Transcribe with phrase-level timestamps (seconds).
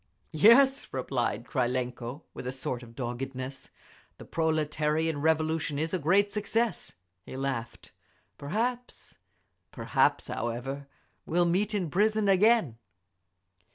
[0.33, 3.69] "Yes," replied Krylenko, with a sort of doggedness,
[4.17, 6.93] "The proletarian Revolution is a great success."
[7.23, 7.91] He laughed.
[8.39, 10.87] "Perhaps—perhaps, however,
[11.27, 12.79] we'll meet in prison again!"